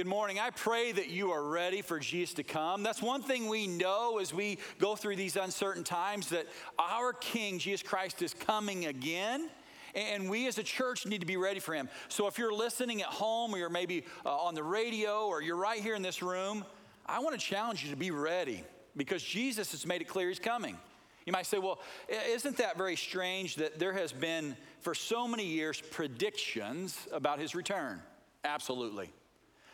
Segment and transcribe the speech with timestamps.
[0.00, 0.40] Good morning.
[0.40, 2.82] I pray that you are ready for Jesus to come.
[2.82, 6.46] That's one thing we know as we go through these uncertain times that
[6.78, 9.50] our King, Jesus Christ, is coming again.
[9.94, 11.90] And we as a church need to be ready for him.
[12.08, 15.54] So if you're listening at home or you're maybe uh, on the radio or you're
[15.54, 16.64] right here in this room,
[17.04, 18.64] I want to challenge you to be ready
[18.96, 20.78] because Jesus has made it clear he's coming.
[21.26, 25.44] You might say, well, isn't that very strange that there has been for so many
[25.44, 28.00] years predictions about his return?
[28.44, 29.10] Absolutely.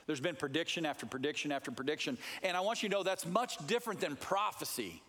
[0.06, 2.18] There's been prediction after prediction after prediction.
[2.42, 5.02] And I want you to know that's much different than prophecy.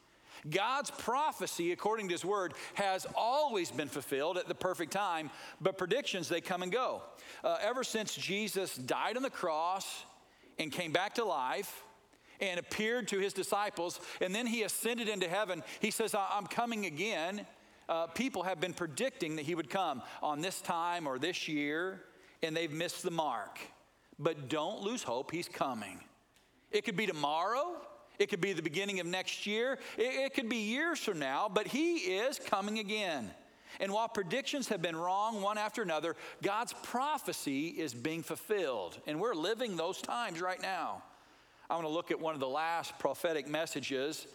[0.49, 5.77] God's prophecy, according to His Word, has always been fulfilled at the perfect time, but
[5.77, 7.02] predictions, they come and go.
[7.43, 10.03] Uh, ever since Jesus died on the cross
[10.59, 11.83] and came back to life,
[12.39, 15.63] and appeared to his disciples, and then he ascended into heaven.
[15.79, 17.45] He says, I'm coming again.
[17.89, 22.03] Uh, people have been predicting that he would come on this time or this year,
[22.44, 23.59] and they've missed the mark.
[24.19, 25.99] But don't lose hope, He's coming.
[26.71, 27.75] It could be tomorrow,
[28.19, 31.49] it could be the beginning of next year, it, it could be years from now,
[31.53, 33.31] but He is coming again.
[33.79, 38.99] And while predictions have been wrong one after another, God's prophecy is being fulfilled.
[39.05, 41.03] And we're living those times right now.
[41.69, 44.25] I want to look at one of the last prophetic messages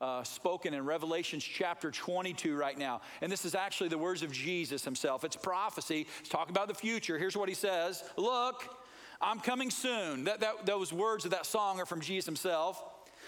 [0.00, 3.00] uh, spoken in Revelations chapter 22 right now.
[3.22, 5.24] And this is actually the words of Jesus himself.
[5.24, 7.18] It's prophecy, it's talking about the future.
[7.18, 8.76] Here's what he says Look,
[9.24, 10.24] I'm coming soon.
[10.24, 12.82] That, that, those words of that song are from Jesus himself.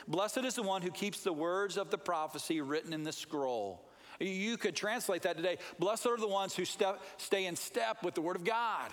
[0.06, 3.89] Blessed is the one who keeps the words of the prophecy written in the scroll.
[4.20, 5.56] You could translate that today.
[5.78, 8.92] Blessed are the ones who step, stay in step with the word of God.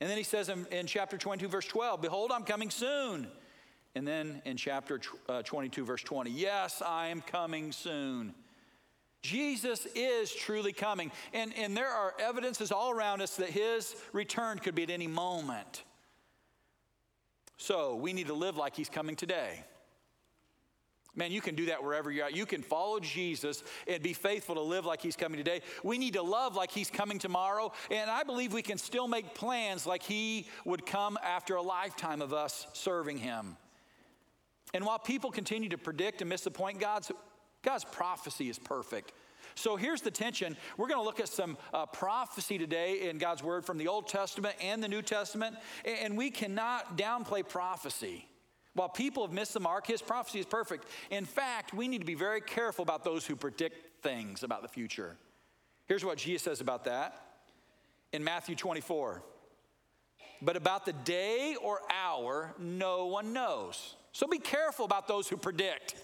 [0.00, 3.26] And then he says in, in chapter 22, verse 12, Behold, I'm coming soon.
[3.94, 8.34] And then in chapter uh, 22, verse 20, Yes, I am coming soon.
[9.22, 11.12] Jesus is truly coming.
[11.34, 15.06] And, and there are evidences all around us that his return could be at any
[15.06, 15.82] moment.
[17.60, 19.62] So we need to live like he's coming today.
[21.14, 22.34] Man, you can do that wherever you're at.
[22.34, 25.60] You can follow Jesus and be faithful to live like he's coming today.
[25.84, 27.72] We need to love like he's coming tomorrow.
[27.90, 32.22] And I believe we can still make plans like he would come after a lifetime
[32.22, 33.58] of us serving him.
[34.72, 37.12] And while people continue to predict and miss the point, God's,
[37.62, 39.12] God's prophecy is perfect.
[39.54, 40.56] So here's the tension.
[40.76, 44.08] We're going to look at some uh, prophecy today in God's Word from the Old
[44.08, 48.26] Testament and the New Testament, and we cannot downplay prophecy.
[48.74, 50.86] While people have missed the mark, his prophecy is perfect.
[51.10, 54.68] In fact, we need to be very careful about those who predict things about the
[54.68, 55.16] future.
[55.86, 57.20] Here's what Jesus says about that
[58.12, 59.22] in Matthew 24.
[60.42, 63.96] But about the day or hour, no one knows.
[64.12, 65.94] So be careful about those who predict.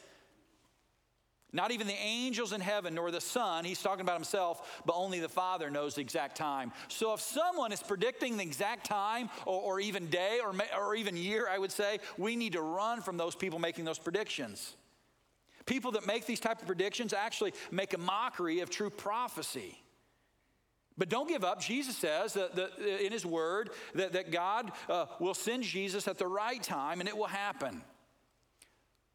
[1.57, 5.21] Not even the angels in heaven nor the Son, he's talking about himself, but only
[5.21, 6.71] the Father knows the exact time.
[6.89, 11.17] So if someone is predicting the exact time or, or even day or, or even
[11.17, 14.77] year, I would say, we need to run from those people making those predictions.
[15.65, 19.83] People that make these type of predictions actually make a mockery of true prophecy.
[20.99, 21.63] But don't give up.
[21.63, 26.19] Jesus says that, that in his word that, that God uh, will send Jesus at
[26.19, 27.81] the right time and it will happen.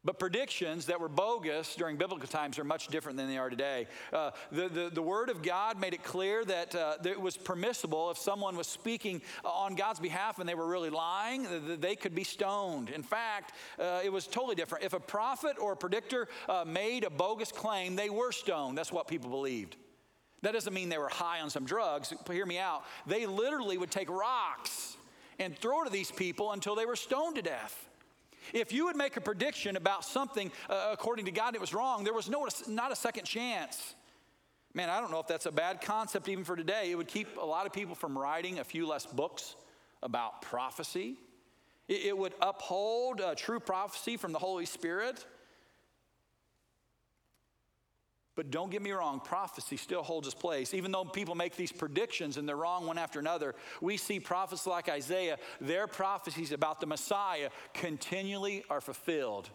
[0.04, 3.86] But predictions that were bogus during biblical times are much different than they are today.
[4.12, 7.36] Uh, the, the, the, Word of God made it clear that, uh, that, it was
[7.36, 11.46] permissible if someone was speaking on God's behalf and they were really lying,
[11.78, 12.90] they could be stoned.
[12.90, 14.82] In fact, uh, it was totally different.
[14.82, 18.76] If a prophet or a predictor uh, made a bogus claim, they were stoned.
[18.76, 19.76] That's what people believed.
[20.42, 22.12] That doesn't mean they were high on some drugs.
[22.28, 22.82] Hear me out.
[23.06, 24.96] They literally would take rocks
[25.38, 27.88] and throw to these people until they were stoned to death.
[28.52, 32.04] If you would make a prediction about something uh, according to God, it was wrong,
[32.04, 33.94] there was no, not a second chance.
[34.74, 36.90] Man, I don't know if that's a bad concept even for today.
[36.90, 39.54] It would keep a lot of people from writing a few less books
[40.02, 41.16] about prophecy.
[41.88, 45.26] It, it would uphold uh, true prophecy from the Holy Spirit.
[48.34, 50.72] But don't get me wrong, prophecy still holds its place.
[50.72, 54.66] Even though people make these predictions and they're wrong one after another, we see prophets
[54.66, 59.50] like Isaiah, their prophecies about the Messiah continually are fulfilled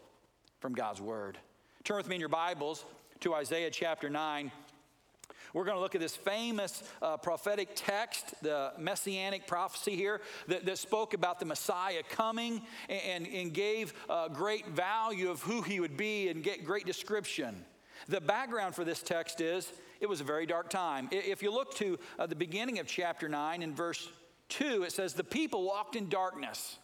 [0.59, 1.39] from God's word.
[1.83, 2.85] Turn with me in your Bibles
[3.21, 4.51] to Isaiah chapter 9.
[5.53, 10.65] We're going to look at this famous uh, prophetic text, the messianic prophecy here, that,
[10.65, 15.79] that spoke about the Messiah coming and, and gave uh, great value of who he
[15.79, 17.65] would be and get great description.
[18.07, 21.09] The background for this text is it was a very dark time.
[21.11, 24.07] If you look to uh, the beginning of chapter 9 in verse
[24.49, 26.77] 2, it says, The people walked in darkness.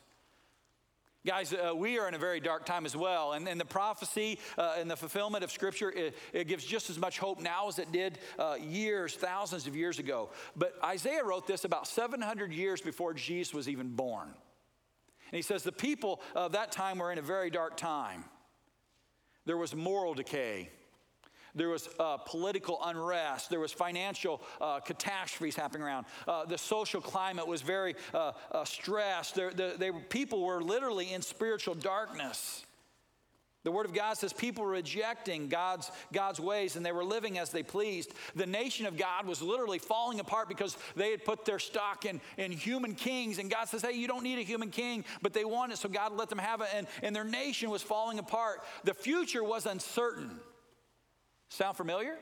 [1.25, 3.31] Guys, uh, we are in a very dark time as well.
[3.31, 6.99] And, and the prophecy uh, and the fulfillment of Scripture, it, it, gives just as
[6.99, 10.31] much hope now as it did uh, years, thousands of years ago.
[10.53, 14.27] But Isaiah wrote this about 700 years before Jesus was even born.
[14.27, 18.25] And he says, The people of that time were in a very dark time.
[19.45, 20.69] There was moral decay.
[21.55, 23.49] There was uh, political unrest.
[23.49, 26.05] There was financial uh, catastrophes happening around.
[26.27, 29.35] Uh, the social climate was very uh, uh, stressed.
[29.35, 32.65] There, the, they, people were literally in spiritual darkness.
[33.63, 37.37] The Word of God says people were rejecting God's, God's ways and they were living
[37.37, 38.13] as they pleased.
[38.35, 42.19] The nation of God was literally falling apart because they had put their stock in,
[42.37, 43.39] in human kings.
[43.39, 45.87] And God says, hey, you don't need a human king, but they want it, so
[45.87, 46.67] God let them have it.
[46.75, 48.63] And, and their nation was falling apart.
[48.83, 50.41] The future was uncertain.
[51.53, 52.17] Sound familiar?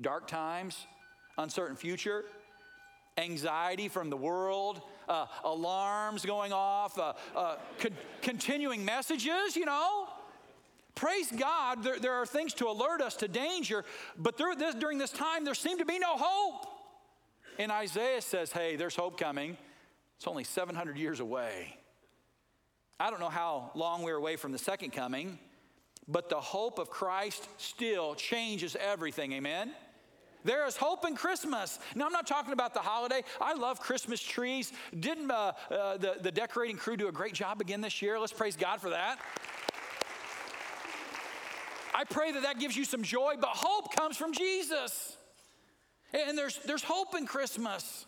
[0.00, 0.86] Dark times,
[1.36, 2.24] uncertain future,
[3.18, 7.92] anxiety from the world, uh, alarms going off, uh, uh, con-
[8.22, 10.08] continuing messages, you know.
[10.94, 13.84] Praise God, there, there, are things to alert us to danger,
[14.16, 16.68] but this, during this time, there seemed to be no hope.
[17.58, 19.58] And Isaiah says, hey, there's hope coming.
[20.16, 21.76] It's only 700 years away.
[22.98, 25.38] I don't know how long we're away from the second coming.
[26.08, 29.32] But the hope of Christ still changes everything.
[29.32, 29.72] Amen?
[30.44, 31.78] There is hope in Christmas.
[31.94, 33.22] Now, I'm not talking about the holiday.
[33.40, 34.72] I love Christmas trees.
[34.98, 38.18] Didn't uh, uh, the, the decorating crew do a great job again this year?
[38.18, 39.18] Let's praise God for that.
[41.94, 45.16] I pray that that gives you some joy, but hope comes from Jesus.
[46.14, 48.06] And there's, there's hope in Christmas.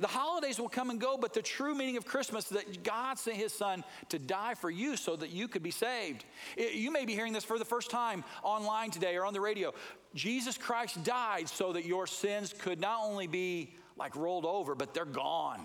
[0.00, 3.16] The holidays will come and go, but the true meaning of Christmas is that God
[3.16, 6.24] sent his son to die for you so that you could be saved.
[6.56, 9.72] You may be hearing this for the first time online today or on the radio.
[10.12, 14.94] Jesus Christ died so that your sins could not only be like rolled over, but
[14.94, 15.64] they're gone.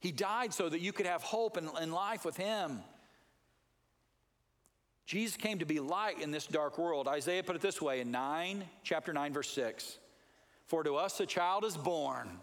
[0.00, 2.80] He died so that you could have hope and, and life with him.
[5.06, 7.06] Jesus came to be light in this dark world.
[7.06, 9.98] Isaiah put it this way in 9, chapter 9, verse 6.
[10.66, 12.40] For to us a child is born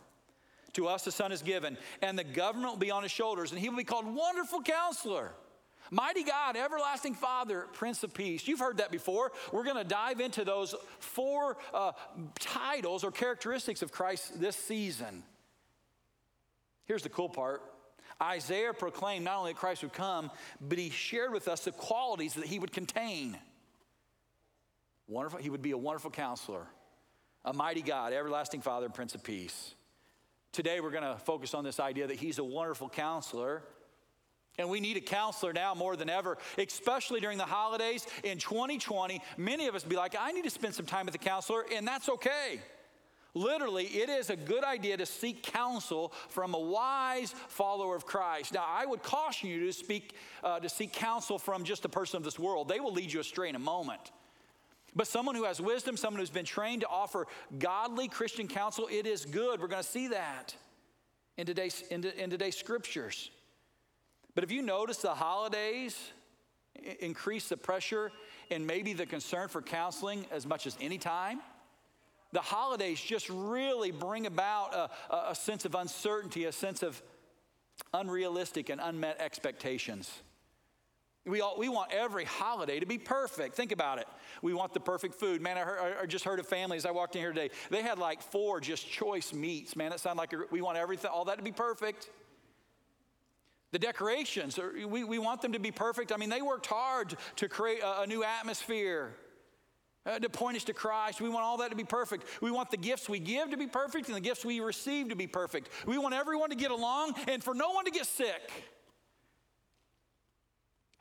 [0.73, 3.59] to us the Son is given, and the government will be on his shoulders, and
[3.59, 5.31] he will be called Wonderful Counselor.
[5.91, 8.47] Mighty God, everlasting Father, Prince of Peace.
[8.47, 9.31] You've heard that before.
[9.51, 11.93] We're going to dive into those four uh,
[12.39, 15.23] titles or characteristics of Christ this season.
[16.85, 17.61] Here's the cool part
[18.21, 20.29] Isaiah proclaimed not only that Christ would come,
[20.61, 23.37] but he shared with us the qualities that he would contain.
[25.07, 26.67] Wonderful, he would be a wonderful counselor,
[27.43, 29.73] a mighty God, everlasting Father, Prince of Peace.
[30.51, 33.61] Today, we're going to focus on this idea that he's a wonderful counselor.
[34.57, 38.05] And we need a counselor now more than ever, especially during the holidays.
[38.23, 41.19] In 2020, many of us be like, I need to spend some time with the
[41.19, 42.59] counselor, and that's okay.
[43.35, 48.53] Literally, it is a good idea to seek counsel from a wise follower of Christ.
[48.53, 52.17] Now, I would caution you to speak uh, to seek counsel from just a person
[52.17, 52.67] of this world.
[52.67, 54.11] They will lead you astray in a moment.
[54.99, 57.25] But someone who has wisdom, someone who's been trained to offer
[57.57, 59.61] godly Christian counsel, it is good.
[59.61, 60.53] We're going to see that
[61.37, 63.31] in today's, in, in today's scriptures.
[64.35, 65.97] But if you notice the holidays
[66.99, 68.11] increase the pressure
[68.51, 71.39] and maybe the concern for counseling as much as any time,
[72.33, 74.73] the holidays just really bring about
[75.09, 77.01] a, a sense of uncertainty, a sense of
[77.93, 80.11] unrealistic and unmet expectations.
[81.29, 83.55] We, all, we want every holiday to be perfect.
[83.55, 84.07] Think about it.
[84.41, 85.41] We want the perfect food.
[85.41, 86.85] Man, I, heard, I just heard of families.
[86.85, 87.51] I walked in here today.
[87.69, 89.75] They had like four just choice meats.
[89.75, 92.09] Man, it sounded like we want everything, all that to be perfect.
[93.71, 96.11] The decorations, we, we want them to be perfect.
[96.11, 99.13] I mean, they worked hard to create a, a new atmosphere,
[100.07, 101.21] uh, to point us to Christ.
[101.21, 102.25] We want all that to be perfect.
[102.41, 105.15] We want the gifts we give to be perfect and the gifts we receive to
[105.15, 105.69] be perfect.
[105.85, 108.51] We want everyone to get along and for no one to get sick.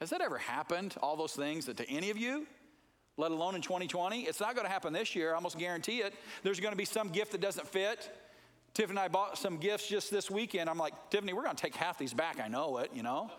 [0.01, 2.47] Has that ever happened, all those things, that to any of you?
[3.17, 4.23] Let alone in 2020?
[4.23, 6.15] It's not going to happen this year, I almost guarantee it.
[6.45, 8.11] There's going to be some gift that doesn't fit.
[8.75, 10.71] Tiffany and I bought some gifts just this weekend.
[10.71, 12.39] I'm like, Tiffany, we're going to take half these back.
[12.39, 13.31] I know it, you know.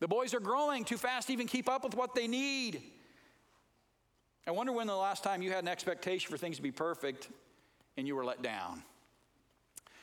[0.00, 2.80] The boys are growing too fast to even keep up with what they need.
[4.46, 7.28] I wonder when the last time you had an expectation for things to be perfect
[7.96, 8.84] and you were let down.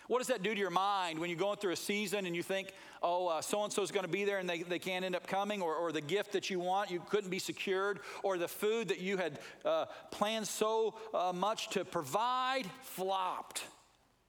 [0.07, 2.43] What does that do to your mind when you're going through a season and you
[2.43, 5.15] think, oh, so and so is going to be there and they, they can't end
[5.15, 8.47] up coming, or, or the gift that you want, you couldn't be secured, or the
[8.47, 13.63] food that you had uh, planned so uh, much to provide flopped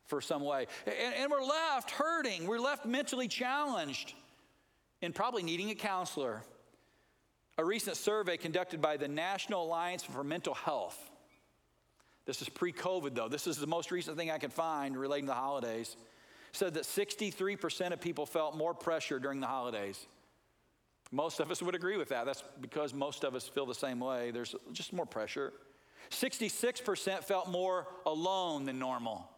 [0.07, 0.67] for some way?
[0.87, 4.15] And, and we're left hurting, we're left mentally challenged,
[5.03, 6.43] and probably needing a counselor.
[7.59, 11.11] A recent survey conducted by the National Alliance for Mental Health
[12.27, 13.29] this is pre COVID, though.
[13.29, 15.97] This is the most recent thing I could find relating to the holidays.
[16.53, 20.07] Said that 63% of people felt more pressure during the holidays.
[21.13, 22.27] Most of us would agree with that.
[22.27, 24.33] That's because most of us feel the same way.
[24.33, 25.53] There's just more pressure.
[26.11, 29.29] 66% felt more alone than normal.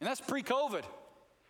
[0.00, 0.84] And that's pre COVID.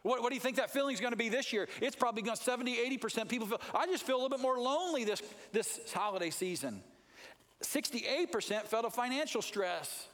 [0.02, 1.68] What, what do you think that feeling is going to be this year?
[1.80, 4.58] It's probably going to 70, 80% people feel, I just feel a little bit more
[4.58, 6.82] lonely this, this holiday season.
[7.62, 10.08] 68% felt a financial stress.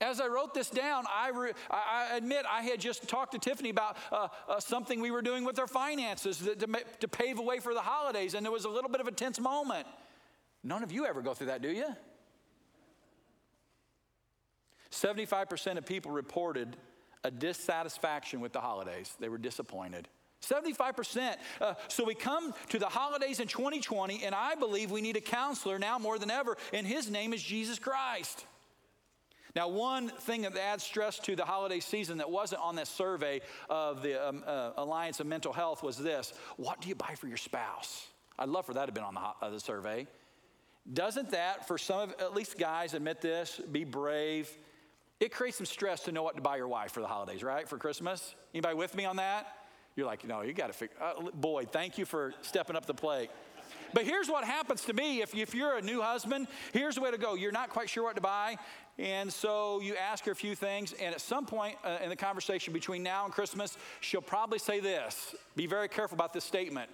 [0.00, 3.70] As I wrote this down, I, re, I admit I had just talked to Tiffany
[3.70, 6.66] about uh, uh, something we were doing with our finances to, to,
[7.00, 9.12] to pave a way for the holidays, and there was a little bit of a
[9.12, 9.86] tense moment.
[10.64, 11.86] None of you ever go through that, do you?
[14.90, 16.76] 75% of people reported
[17.24, 19.14] a dissatisfaction with the holidays.
[19.20, 20.08] They were disappointed.
[20.42, 21.36] 75%.
[21.60, 25.20] Uh, so we come to the holidays in 2020, and I believe we need a
[25.20, 28.44] counselor now more than ever, and his name is Jesus Christ.
[29.54, 33.42] Now, one thing that adds stress to the holiday season that wasn't on this survey
[33.68, 37.28] of the um, uh, Alliance of Mental Health was this What do you buy for
[37.28, 38.06] your spouse?
[38.38, 40.06] I'd love for that to have been on the, uh, the survey.
[40.90, 44.50] Doesn't that, for some of, at least guys, admit this, be brave?
[45.20, 47.68] It creates some stress to know what to buy your wife for the holidays, right?
[47.68, 48.34] For Christmas?
[48.54, 49.61] Anybody with me on that?
[49.96, 50.96] You're like, no, you got to figure.
[51.00, 53.30] Uh, boy, thank you for stepping up the plate.
[53.94, 57.10] But here's what happens to me if, if you're a new husband, here's the way
[57.10, 57.34] to go.
[57.34, 58.56] You're not quite sure what to buy.
[58.98, 62.16] And so you ask her a few things, and at some point uh, in the
[62.16, 65.34] conversation between now and Christmas, she'll probably say this.
[65.56, 66.90] Be very careful about this statement.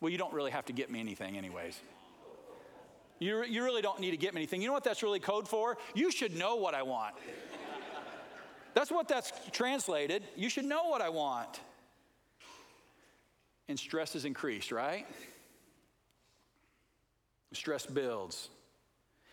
[0.00, 1.80] Well, you don't really have to get me anything, anyways.
[3.18, 4.62] You, you really don't need to get me anything.
[4.62, 5.76] You know what that's really code for?
[5.94, 7.16] You should know what I want.
[8.74, 10.22] That's what that's translated.
[10.36, 11.60] You should know what I want.
[13.68, 15.06] And stress is increased, right?
[17.52, 18.48] Stress builds.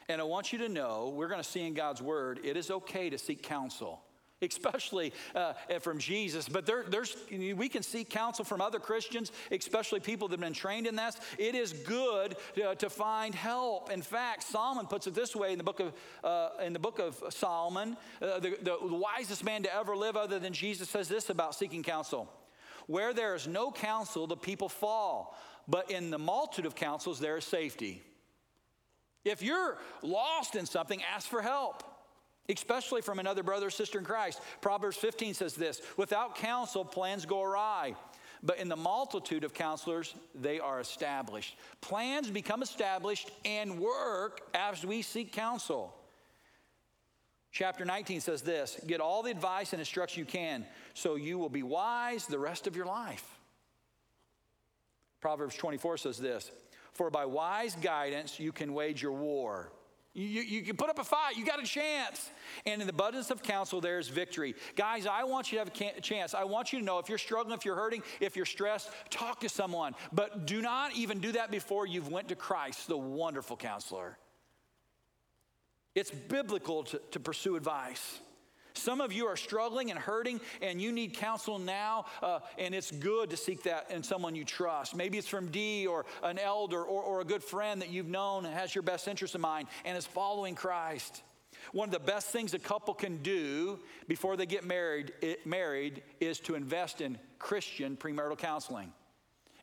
[0.07, 2.69] And I want you to know, we're going to see in God's word, it is
[2.69, 4.01] okay to seek counsel,
[4.41, 6.47] especially uh, from Jesus.
[6.47, 10.53] But there, there's, we can seek counsel from other Christians, especially people that have been
[10.53, 11.17] trained in this.
[11.39, 13.91] It is good to, to find help.
[13.91, 16.99] In fact, Solomon puts it this way in the book of, uh, in the book
[16.99, 21.29] of Solomon, uh, the, the wisest man to ever live, other than Jesus, says this
[21.31, 22.29] about seeking counsel.
[22.87, 25.37] Where there is no counsel, the people fall.
[25.67, 28.03] But in the multitude of counsels, there is safety.
[29.23, 31.83] If you're lost in something, ask for help,
[32.47, 34.39] especially from another brother or sister in Christ.
[34.61, 37.95] Proverbs 15 says this without counsel, plans go awry.
[38.43, 41.57] But in the multitude of counselors, they are established.
[41.81, 45.95] Plans become established and work as we seek counsel.
[47.51, 50.65] Chapter 19 says this Get all the advice and instruction you can,
[50.95, 53.37] so you will be wise the rest of your life.
[55.21, 56.51] Proverbs 24 says this
[56.93, 59.71] For by wise guidance you can wage your war.
[60.13, 62.29] You, you, can put up a fight, you got a chance.
[62.65, 64.55] And in the abundance of counsel, there's victory.
[64.77, 66.33] Guys, I want you to have a chance.
[66.33, 69.41] I want you to know if you're struggling, if you're hurting, if you're stressed, talk
[69.41, 69.93] to someone.
[70.13, 74.17] But do not even do that before you've went to Christ, the wonderful counselor.
[75.95, 78.19] It's biblical to, to pursue advice.
[78.77, 82.91] Some of you are struggling and hurting, and you need counsel now, uh, and it's
[82.91, 84.95] good to seek that in someone you trust.
[84.95, 88.45] Maybe it's from D or an elder or, or a good friend that you've known
[88.45, 91.23] and has your best interest in mind and is following Christ.
[91.71, 96.03] One of the best things a couple can do before they get married, it, married
[96.19, 98.91] is to invest in Christian premarital counseling.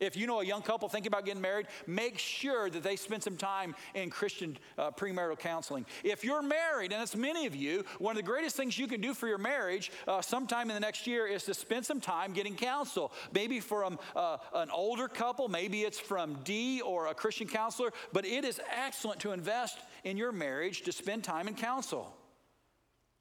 [0.02, 3.22] If you know a young couple thinking about getting married, make sure that they spend
[3.22, 5.86] some time in Christian uh, premarital counseling.
[6.02, 9.00] If you're married, and it's many of you, one of the greatest things you can
[9.00, 12.32] do for your marriage uh, sometime in the next year is to spend some time
[12.32, 13.12] getting counsel.
[13.32, 18.26] Maybe from uh, an older couple, maybe it's from D or a Christian counselor, but
[18.26, 22.12] it is excellent to invest in your marriage to spend time in counsel.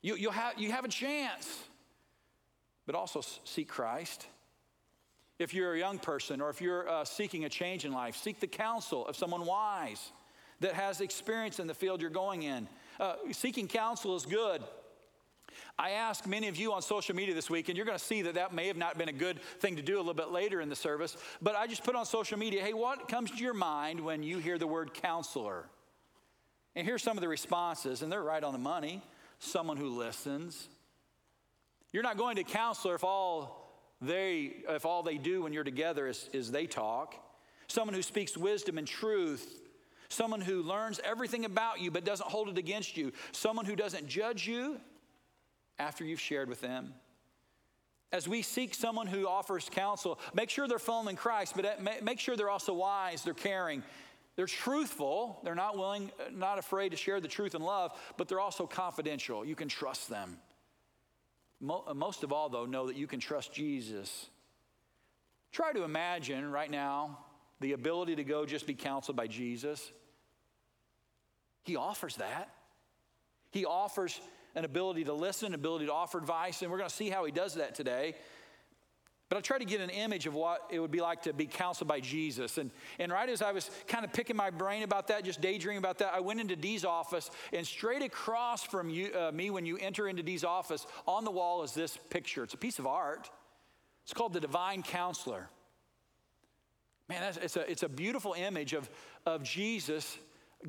[0.01, 1.59] You, you, have, you have a chance,
[2.87, 4.25] but also seek Christ.
[5.41, 8.39] If you're a young person or if you're uh, seeking a change in life, seek
[8.39, 10.11] the counsel of someone wise
[10.59, 12.67] that has experience in the field you're going in.
[12.99, 14.61] Uh, seeking counsel is good.
[15.79, 18.21] I asked many of you on social media this week, and you're going to see
[18.21, 20.61] that that may have not been a good thing to do a little bit later
[20.61, 23.55] in the service, but I just put on social media hey, what comes to your
[23.55, 25.65] mind when you hear the word counselor?
[26.75, 29.01] And here's some of the responses, and they're right on the money.
[29.39, 30.69] Someone who listens.
[31.91, 33.60] You're not going to counselor if all
[34.01, 37.15] they, if all they do when you're together is, is they talk,
[37.67, 39.61] someone who speaks wisdom and truth,
[40.09, 44.07] someone who learns everything about you but doesn't hold it against you, someone who doesn't
[44.07, 44.79] judge you
[45.79, 46.93] after you've shared with them.
[48.11, 52.19] As we seek someone who offers counsel, make sure they're following Christ, but uh, make
[52.19, 53.83] sure they're also wise, they're caring,
[54.35, 58.27] they're truthful, they're not willing, uh, not afraid to share the truth and love, but
[58.27, 59.45] they're also confidential.
[59.45, 60.39] You can trust them.
[61.61, 64.29] Uh, most of all, though, know that you can trust Jesus.
[65.51, 67.19] Try to imagine right now
[67.59, 69.91] the ability to go just be counseled by Jesus.
[71.63, 72.49] He offers that.
[73.51, 74.19] He offers
[74.55, 77.25] an ability to listen, an ability to offer advice, and we're going to see how
[77.25, 78.15] he does that today.
[79.31, 81.45] But I tried to get an image of what it would be like to be
[81.45, 82.57] counseled by Jesus.
[82.57, 82.69] And,
[82.99, 85.99] and right as I was kind of picking my brain about that, just daydreaming about
[85.99, 89.77] that, I went into Dee's office, and straight across from you, uh, me when you
[89.77, 92.43] enter into Dee's office, on the wall is this picture.
[92.43, 93.29] It's a piece of art.
[94.03, 95.47] It's called the Divine Counselor.
[97.07, 98.89] Man, it's a, it's a beautiful image of,
[99.25, 100.17] of Jesus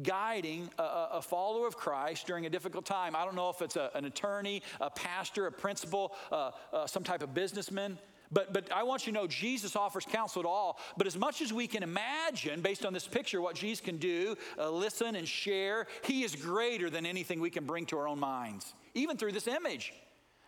[0.05, 0.83] guiding a,
[1.15, 3.17] a, follower of Christ during a difficult time.
[3.17, 7.03] I don't know if it's a, an attorney, a pastor, a principal, uh, uh, some
[7.03, 7.99] type of businessman.
[8.33, 10.79] But, but I want you to know Jesus offers counsel to all.
[10.97, 14.37] But as much as we can imagine, based on this picture, what Jesus can do,
[14.59, 18.19] uh, listen and share, He is greater than anything we can bring to our own
[18.19, 19.93] minds, even through this image.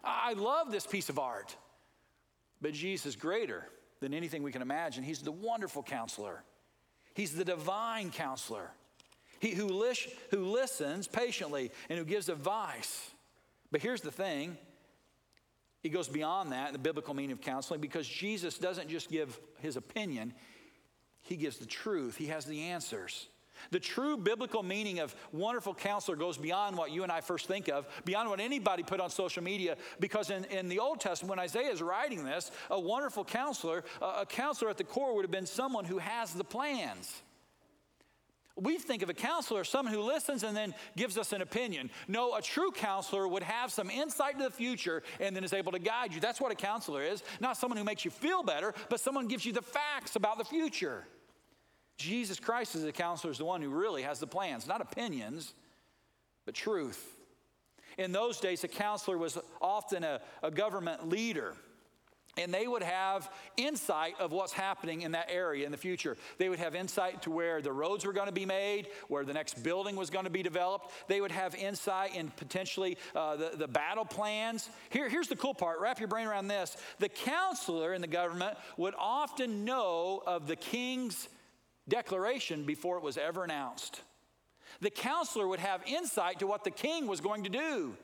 [0.03, 1.57] I love this piece of art.
[2.61, 3.69] But Jesus is greater
[4.01, 5.05] than anything we can imagine.
[5.05, 6.43] He's the wonderful counselor,
[7.15, 8.71] He's the divine counselor.
[9.41, 9.67] He who,
[10.31, 13.11] who listens patiently and who gives advice.
[13.71, 14.57] But here's the thing
[15.85, 19.77] he goes beyond that, the biblical meaning of counseling, because Jesus doesn't just give his
[19.77, 20.33] opinion,
[21.21, 23.29] he gives the truth, he has the answers.
[23.71, 27.69] The true biblical meaning of wonderful counselor goes beyond what you and I first think
[27.69, 31.39] of, beyond what anybody put on social media, because in, in the Old Testament, when
[31.39, 35.31] Isaiah is writing this, a wonderful counselor, a, a counselor at the core would have
[35.31, 37.23] been someone who has the plans.
[38.57, 41.91] We think of a counselor as someone who listens and then gives us an opinion.
[42.07, 45.73] No, a true counselor would have some insight into the future and then is able
[45.73, 46.21] to guide you.
[46.21, 47.25] That's what a counselor is.
[47.41, 50.45] Not someone who makes you feel better, but someone gives you the facts about the
[50.45, 51.05] future.
[51.97, 55.55] Jesus Christ as a counselor is the one who really has the plans, not opinions,
[56.45, 57.17] but truth.
[57.99, 61.55] In those days, a counselor was often a, a government leader
[62.37, 66.17] and they would have insight of what's happening in that area in the future.
[66.39, 69.33] They would have insight to where the roads were going to be made, where the
[69.33, 70.93] next building was going to be developed.
[71.09, 74.69] They would have insight in potentially uh, the, the battle plans.
[74.91, 76.77] Here, here's the cool part wrap your brain around this.
[76.99, 81.29] The counselor in the government would often know of the king's
[81.89, 84.01] declaration before it was ever announced.
[84.81, 87.97] The counselor would have insight to what the king was going to do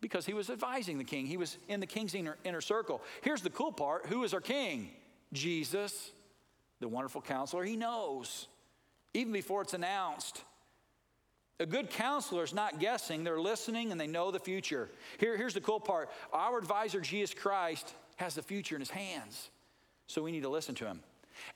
[0.00, 1.26] because he was advising the king.
[1.26, 3.02] He was in the king's inner, inner circle.
[3.22, 4.90] Here's the cool part who is our king?
[5.32, 6.12] Jesus,
[6.80, 7.64] the wonderful counselor.
[7.64, 8.48] He knows,
[9.14, 10.42] even before it's announced.
[11.58, 14.90] A good counselor is not guessing, they're listening and they know the future.
[15.18, 19.50] Here, here's the cool part our advisor, Jesus Christ, has the future in his hands.
[20.06, 21.00] So we need to listen to him.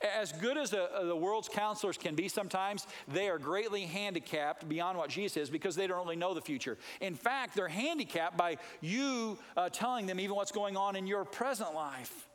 [0.00, 4.98] As good as a, the world's counselors can be sometimes, they are greatly handicapped beyond
[4.98, 6.78] what Jesus is because they don't really know the future.
[7.00, 11.24] In fact, they're handicapped by you uh, telling them even what's going on in your
[11.24, 12.28] present life.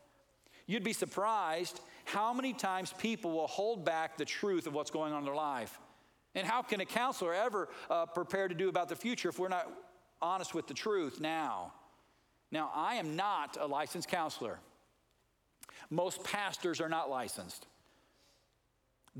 [0.68, 5.14] You'd be surprised how many times people will hold back the truth of what's going
[5.14, 5.80] on in their life.
[6.34, 9.48] And how can a counselor ever uh, prepare to do about the future if we're
[9.48, 9.72] not
[10.22, 11.74] honest with the truth now?
[12.52, 14.60] Now, I am not a licensed counselor.
[15.89, 17.65] Most pastors are not licensed.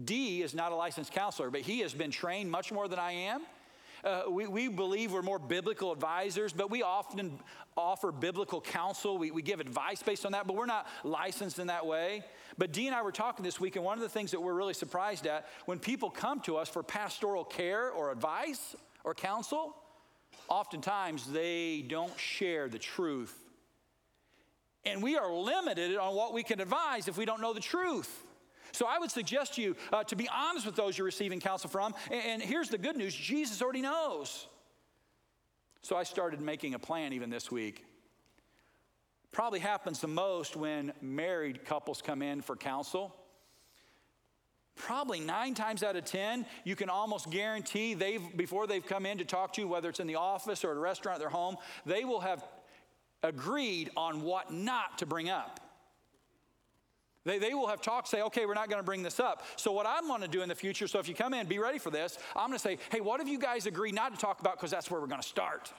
[0.04, 3.12] D is not a licensed counselor, but he has been trained much more than I
[3.12, 3.42] am.
[4.04, 7.40] Uh, we, we believe we're more biblical advisors, but we often
[7.76, 9.18] offer biblical counsel.
[9.18, 12.24] We, we give advice based on that, but we're not licensed in that way.
[12.58, 14.54] But Dee and I were talking this week, and one of the things that we're
[14.54, 19.76] really surprised at when people come to us for pastoral care or advice or counsel,
[20.50, 23.45] oftentimes they don't share the truth
[24.86, 28.24] and we are limited on what we can advise if we don't know the truth.
[28.72, 31.94] So I would suggest you uh, to be honest with those you're receiving counsel from.
[32.12, 34.48] And, and here's the good news Jesus already knows.
[35.82, 37.86] So I started making a plan even this week.
[39.32, 43.16] Probably happens the most when married couples come in for counsel.
[44.76, 49.20] Probably nine times out of 10, you can almost guarantee they've, before they've come in
[49.20, 51.30] to talk to you, whether it's in the office or at a restaurant at their
[51.30, 52.44] home, they will have
[53.26, 55.60] agreed on what not to bring up.
[57.26, 59.44] They, they will have talked, say, okay, we're not going to bring this up.
[59.56, 61.58] So, what I'm going to do in the future, so if you come in, be
[61.58, 64.20] ready for this, I'm going to say, hey, what have you guys agreed not to
[64.20, 64.58] talk about?
[64.58, 65.74] Because that's where we're going to start.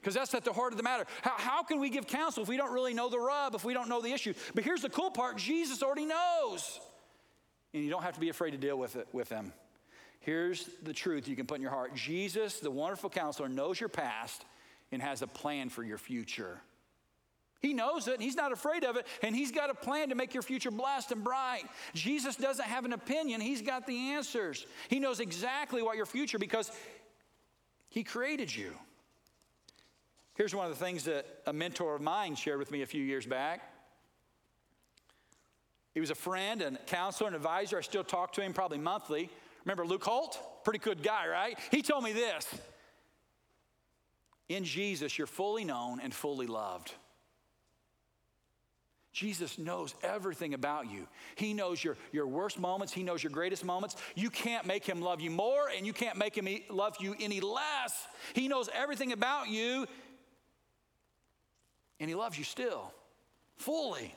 [0.00, 1.06] Because that's at the heart of the matter.
[1.22, 3.72] How, how can we give counsel if we don't really know the rub, if we
[3.72, 4.34] don't know the issue?
[4.54, 6.78] But here's the cool part Jesus already knows.
[7.72, 9.54] And you don't have to be afraid to deal with it with them.
[10.20, 13.88] Here's the truth you can put in your heart Jesus, the wonderful counselor, knows your
[13.88, 14.44] past
[14.92, 16.60] and has a plan for your future.
[17.60, 20.34] He knows it, he's not afraid of it, and he's got a plan to make
[20.34, 21.62] your future blessed and bright.
[21.94, 24.66] Jesus doesn't have an opinion, he's got the answers.
[24.88, 26.70] He knows exactly what your future because
[27.88, 28.72] he created you.
[30.34, 33.02] Here's one of the things that a mentor of mine shared with me a few
[33.02, 33.62] years back.
[35.94, 37.78] He was a friend and counselor and advisor.
[37.78, 39.30] I still talk to him probably monthly.
[39.64, 40.64] Remember Luke Holt?
[40.64, 41.56] Pretty good guy, right?
[41.70, 42.46] He told me this
[44.48, 46.92] in Jesus, you're fully known and fully loved.
[49.12, 51.06] Jesus knows everything about you.
[51.36, 53.94] He knows your, your worst moments, He knows your greatest moments.
[54.16, 57.40] You can't make Him love you more, and you can't make Him love you any
[57.40, 58.06] less.
[58.32, 59.86] He knows everything about you,
[62.00, 62.92] and He loves you still,
[63.56, 64.12] fully.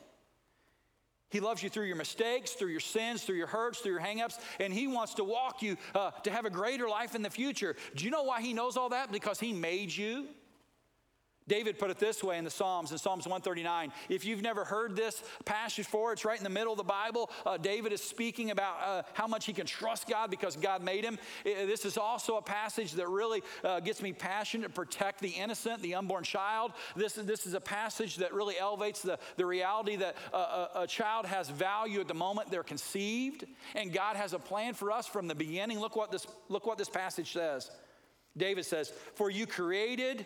[1.29, 4.39] He loves you through your mistakes, through your sins, through your hurts, through your hangups,
[4.59, 7.75] and He wants to walk you uh, to have a greater life in the future.
[7.95, 9.11] Do you know why He knows all that?
[9.11, 10.27] Because He made you.
[11.47, 13.91] David put it this way in the Psalms, in Psalms 139.
[14.09, 17.29] If you've never heard this passage before, it's right in the middle of the Bible.
[17.45, 21.05] Uh, David is speaking about uh, how much he can trust God because God made
[21.05, 21.17] him.
[21.43, 25.81] this is also a passage that really uh, gets me passionate to protect the innocent,
[25.81, 26.73] the unborn child.
[26.95, 31.25] This, this is a passage that really elevates the, the reality that a, a child
[31.25, 35.27] has value at the moment they're conceived, and God has a plan for us from
[35.27, 35.79] the beginning.
[35.79, 37.71] Look what this, look what this passage says.
[38.35, 40.25] David says, For you created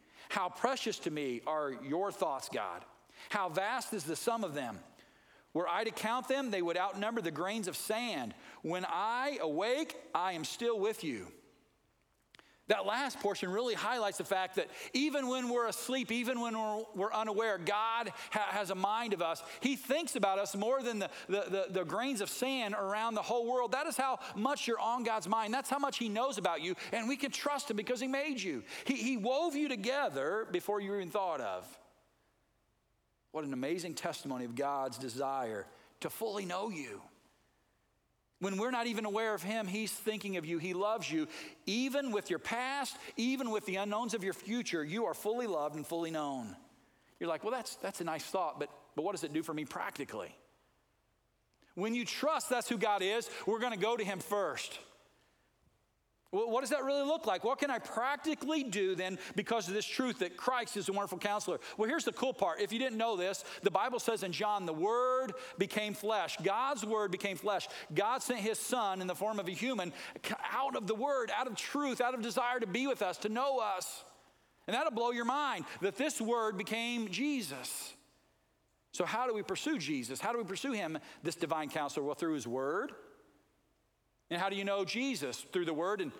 [0.31, 2.85] How precious to me are your thoughts, God.
[3.27, 4.79] How vast is the sum of them.
[5.53, 8.33] Were I to count them, they would outnumber the grains of sand.
[8.61, 11.27] When I awake, I am still with you.
[12.71, 16.83] That last portion really highlights the fact that even when we're asleep, even when we're,
[16.95, 19.43] we're unaware, God ha- has a mind of us.
[19.59, 23.21] He thinks about us more than the, the, the, the grains of sand around the
[23.21, 23.73] whole world.
[23.73, 25.53] That is how much you're on God's mind.
[25.53, 26.75] That's how much He knows about you.
[26.93, 28.63] And we can trust Him because He made you.
[28.85, 31.67] He, he wove you together before you were even thought of.
[33.33, 35.65] What an amazing testimony of God's desire
[35.99, 37.01] to fully know you.
[38.41, 40.57] When we're not even aware of Him, He's thinking of you.
[40.57, 41.27] He loves you.
[41.67, 45.75] Even with your past, even with the unknowns of your future, you are fully loved
[45.75, 46.55] and fully known.
[47.19, 49.53] You're like, well, that's, that's a nice thought, but, but what does it do for
[49.53, 50.35] me practically?
[51.75, 54.77] When you trust that's who God is, we're going to go to Him first.
[56.31, 57.43] What does that really look like?
[57.43, 61.17] What can I practically do then because of this truth that Christ is a wonderful
[61.17, 61.59] counselor?
[61.75, 62.61] Well, here's the cool part.
[62.61, 66.37] If you didn't know this, the Bible says in John, the Word became flesh.
[66.41, 67.67] God's Word became flesh.
[67.93, 69.91] God sent His Son in the form of a human
[70.53, 73.29] out of the Word, out of truth, out of desire to be with us, to
[73.29, 74.05] know us.
[74.67, 77.93] And that'll blow your mind that this Word became Jesus.
[78.93, 80.21] So, how do we pursue Jesus?
[80.21, 82.05] How do we pursue Him, this divine counselor?
[82.05, 82.93] Well, through His Word
[84.31, 85.45] and how do you know Jesus?
[85.51, 86.11] Through the Word, and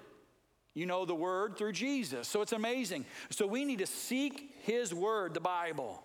[0.74, 2.28] you know the Word through Jesus.
[2.28, 3.06] So it's amazing.
[3.30, 6.04] So we need to seek His Word, the Bible.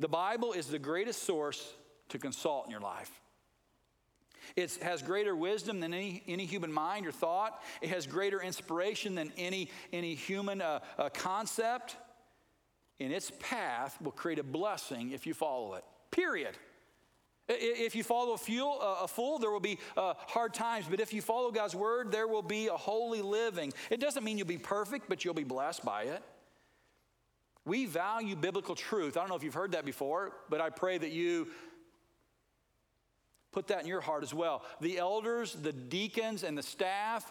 [0.00, 1.72] The Bible is the greatest source
[2.08, 3.10] to consult in your life.
[4.56, 7.62] It has greater wisdom than any, any human mind or thought.
[7.80, 11.96] It has greater inspiration than any, any human uh, uh, concept.
[13.00, 15.84] And its path will create a blessing if you follow it.
[16.10, 16.56] Period.
[17.46, 20.86] If you follow a, fuel, a fool, there will be uh, hard times.
[20.88, 23.72] But if you follow God's word, there will be a holy living.
[23.90, 26.22] It doesn't mean you'll be perfect, but you'll be blessed by it.
[27.66, 29.16] We value biblical truth.
[29.16, 31.48] I don't know if you've heard that before, but I pray that you
[33.52, 34.62] put that in your heart as well.
[34.80, 37.30] The elders, the deacons, and the staff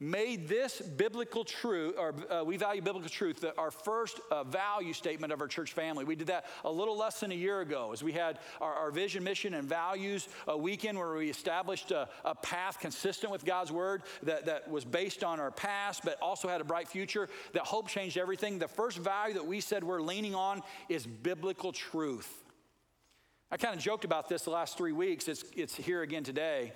[0.00, 4.92] made this biblical truth, or uh, we value biblical truth, the, our first uh, value
[4.92, 6.04] statement of our church family.
[6.04, 8.90] We did that a little less than a year ago as we had our, our
[8.92, 13.72] vision, mission, and values a weekend where we established a, a, path consistent with God's
[13.72, 17.62] word that, that was based on our past, but also had a bright future, that
[17.62, 18.58] hope changed everything.
[18.58, 22.44] The first value that we said we're leaning on is biblical truth.
[23.50, 25.26] I kind of joked about this the last three weeks.
[25.26, 26.72] It's, it's here again today.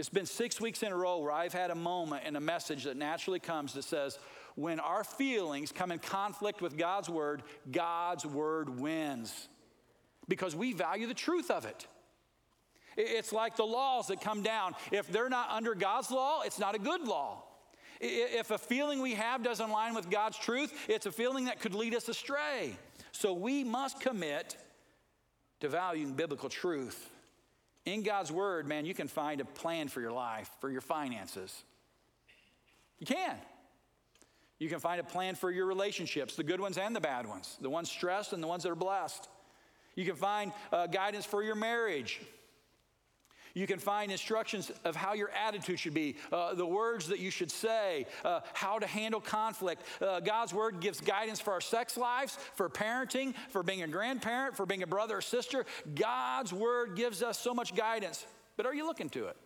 [0.00, 2.84] It's been six weeks in a row where I've had a moment and a message
[2.84, 4.18] that naturally comes that says,
[4.54, 9.50] when our feelings come in conflict with God's word, God's word wins
[10.26, 11.86] because we value the truth of it.
[12.96, 14.74] It's like the laws that come down.
[14.90, 17.42] If they're not under God's law, it's not a good law.
[18.00, 21.74] If a feeling we have doesn't align with God's truth, it's a feeling that could
[21.74, 22.74] lead us astray.
[23.12, 24.56] So we must commit
[25.60, 27.10] to valuing biblical truth.
[27.86, 31.62] In God's Word, man, you can find a plan for your life, for your finances.
[32.98, 33.36] You can.
[34.58, 37.56] You can find a plan for your relationships, the good ones and the bad ones,
[37.60, 39.28] the ones stressed and the ones that are blessed.
[39.94, 42.20] You can find uh, guidance for your marriage.
[43.54, 47.30] You can find instructions of how your attitude should be, uh, the words that you
[47.30, 49.82] should say, uh, how to handle conflict.
[50.00, 54.56] Uh, God's Word gives guidance for our sex lives, for parenting, for being a grandparent,
[54.56, 55.66] for being a brother or sister.
[55.94, 58.24] God's Word gives us so much guidance.
[58.56, 59.36] But are you looking to it?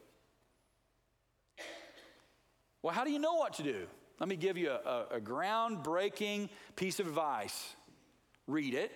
[2.82, 3.86] Well, how do you know what to do?
[4.20, 7.74] Let me give you a, a, a groundbreaking piece of advice
[8.46, 8.92] read it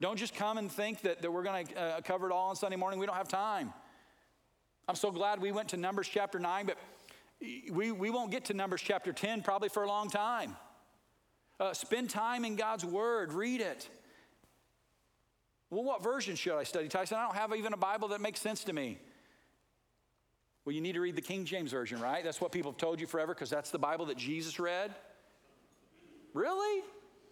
[0.00, 2.56] don't just come and think that, that we're going to uh, cover it all on
[2.56, 3.00] Sunday morning.
[3.00, 3.72] We don't have time.
[4.88, 6.78] I'm so glad we went to Numbers chapter 9, but
[7.72, 10.56] we, we won't get to Numbers chapter 10 probably for a long time.
[11.58, 13.88] Uh, spend time in God's Word, read it.
[15.70, 17.16] Well, what version should I study, Tyson?
[17.18, 18.98] I don't have even a Bible that makes sense to me.
[20.64, 22.22] Well, you need to read the King James Version, right?
[22.22, 24.94] That's what people have told you forever because that's the Bible that Jesus read.
[26.34, 26.82] Really?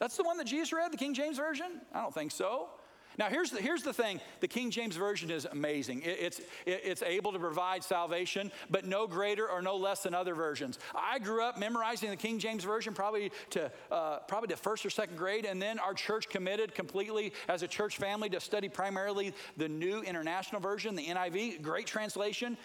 [0.04, 1.80] That's the one that Jesus read, the King James Version?
[1.90, 2.68] I don't think so.
[3.16, 6.02] Now, here's the, here's the thing the King James Version is amazing.
[6.02, 10.12] It, it's, it, it's able to provide salvation, but no greater or no less than
[10.12, 10.78] other versions.
[10.94, 14.90] I grew up memorizing the King James Version probably to, uh, probably to first or
[14.90, 19.32] second grade, and then our church committed completely as a church family to study primarily
[19.56, 21.62] the New International Version, the NIV.
[21.62, 22.58] Great translation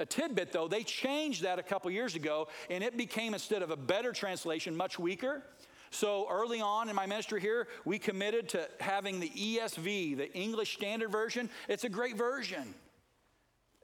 [0.00, 3.70] a tidbit though, they changed that a couple years ago, and it became, instead of
[3.70, 5.44] a better translation, much weaker.
[5.94, 10.74] So early on in my ministry here, we committed to having the ESV, the English
[10.74, 11.48] Standard Version.
[11.68, 12.74] It's a great version.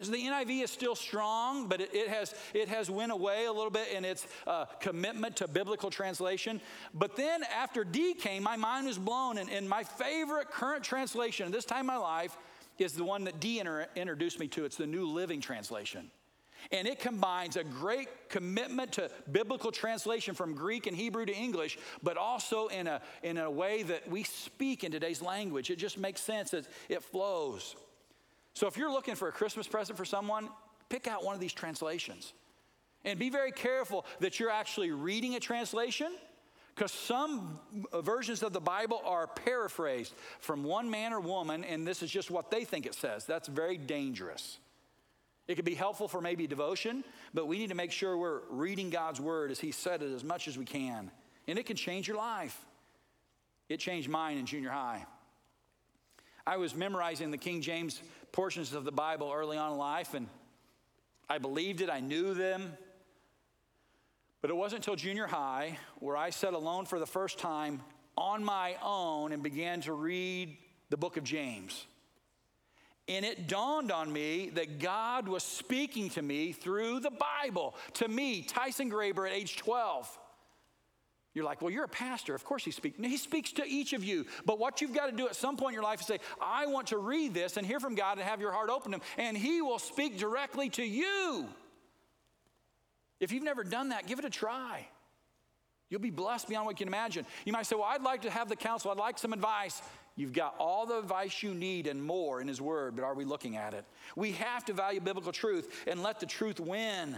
[0.00, 3.52] So the NIV is still strong, but it, it, has, it has went away a
[3.52, 6.60] little bit in its uh, commitment to biblical translation.
[6.94, 11.46] But then after D came, my mind was blown, and, and my favorite current translation
[11.46, 12.36] at this time in my life
[12.78, 14.64] is the one that D inter- introduced me to.
[14.64, 16.10] It's the New Living Translation.
[16.72, 21.78] And it combines a great commitment to biblical translation from Greek and Hebrew to English,
[22.02, 25.70] but also in a, in a way that we speak in today's language.
[25.70, 27.76] It just makes sense, it, it flows.
[28.54, 30.48] So if you're looking for a Christmas present for someone,
[30.88, 32.32] pick out one of these translations.
[33.04, 36.12] And be very careful that you're actually reading a translation
[36.74, 37.60] because some
[38.02, 42.30] versions of the Bible are paraphrased from one man or woman, and this is just
[42.30, 43.24] what they think it says.
[43.24, 44.58] That's very dangerous.
[45.50, 47.02] It could be helpful for maybe devotion,
[47.34, 50.22] but we need to make sure we're reading God's word as He said it as
[50.22, 51.10] much as we can.
[51.48, 52.56] And it can change your life.
[53.68, 55.04] It changed mine in junior high.
[56.46, 60.28] I was memorizing the King James portions of the Bible early on in life, and
[61.28, 62.72] I believed it, I knew them.
[64.42, 67.82] But it wasn't until junior high where I sat alone for the first time
[68.16, 70.56] on my own and began to read
[70.90, 71.86] the book of James.
[73.10, 78.06] And it dawned on me that God was speaking to me through the Bible, to
[78.06, 80.16] me, Tyson Graber at age 12.
[81.34, 82.36] You're like, well, you're a pastor.
[82.36, 82.96] Of course he speaks.
[83.00, 84.26] He speaks to each of you.
[84.44, 86.66] But what you've got to do at some point in your life is say, I
[86.66, 89.02] want to read this and hear from God and have your heart open to him.
[89.18, 91.48] And he will speak directly to you.
[93.18, 94.86] If you've never done that, give it a try.
[95.88, 97.26] You'll be blessed beyond what you can imagine.
[97.44, 99.82] You might say, Well, I'd like to have the counsel, I'd like some advice.
[100.16, 103.24] You've got all the advice you need and more in His Word, but are we
[103.24, 103.84] looking at it?
[104.16, 107.16] We have to value biblical truth and let the truth win.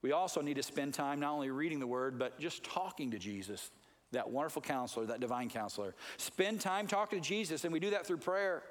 [0.00, 3.18] We also need to spend time not only reading the Word, but just talking to
[3.18, 3.70] Jesus,
[4.12, 5.94] that wonderful counselor, that divine counselor.
[6.18, 8.62] Spend time talking to Jesus, and we do that through prayer.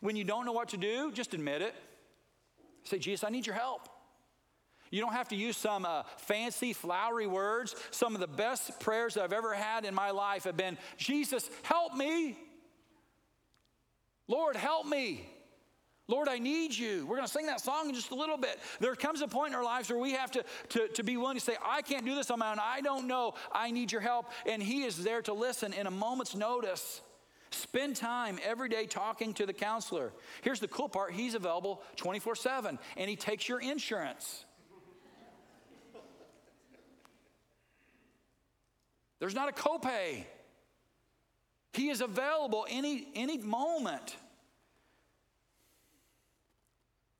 [0.00, 1.74] When you don't know what to do, just admit it.
[2.84, 3.88] Say, Jesus, I need your help.
[4.90, 7.74] You don't have to use some uh, fancy, flowery words.
[7.90, 11.94] Some of the best prayers I've ever had in my life have been Jesus, help
[11.94, 12.38] me.
[14.28, 15.28] Lord, help me.
[16.06, 17.06] Lord, I need you.
[17.06, 18.60] We're going to sing that song in just a little bit.
[18.78, 21.36] There comes a point in our lives where we have to, to, to be willing
[21.36, 22.58] to say, I can't do this on my own.
[22.60, 23.34] I don't know.
[23.52, 24.30] I need your help.
[24.46, 27.00] And He is there to listen in a moment's notice.
[27.50, 30.12] Spend time every day talking to the counselor.
[30.42, 34.44] Here's the cool part He's available 24 7, and He takes your insurance.
[39.24, 40.22] There's not a copay.
[41.72, 44.16] He is available any, any moment.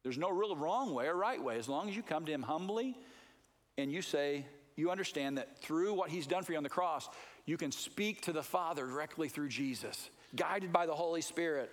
[0.02, 1.56] There's no real wrong way or right way.
[1.56, 2.94] As long as you come to Him humbly
[3.78, 4.44] and you say,
[4.76, 7.08] you understand that through what He's done for you on the cross,
[7.46, 11.72] you can speak to the Father directly through Jesus, guided by the Holy Spirit.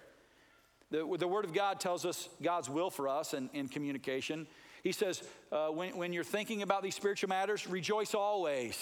[0.91, 4.47] The, the Word of God tells us God's will for us in, in communication.
[4.81, 8.81] He says, uh, when, when you're thinking about these spiritual matters, rejoice always.